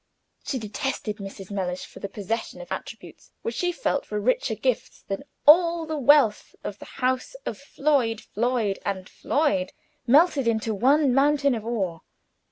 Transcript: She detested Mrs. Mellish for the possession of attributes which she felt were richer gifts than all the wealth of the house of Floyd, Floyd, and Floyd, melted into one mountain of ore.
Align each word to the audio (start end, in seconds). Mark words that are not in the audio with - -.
She 0.43 0.57
detested 0.57 1.17
Mrs. 1.17 1.51
Mellish 1.51 1.85
for 1.85 1.99
the 1.99 2.09
possession 2.09 2.59
of 2.59 2.71
attributes 2.71 3.29
which 3.43 3.53
she 3.53 3.71
felt 3.71 4.09
were 4.09 4.19
richer 4.19 4.55
gifts 4.55 5.03
than 5.07 5.23
all 5.45 5.85
the 5.85 5.99
wealth 5.99 6.55
of 6.63 6.79
the 6.79 6.85
house 6.97 7.35
of 7.45 7.59
Floyd, 7.59 8.19
Floyd, 8.21 8.79
and 8.83 9.07
Floyd, 9.07 9.73
melted 10.07 10.47
into 10.47 10.73
one 10.73 11.13
mountain 11.13 11.53
of 11.53 11.63
ore. 11.63 12.01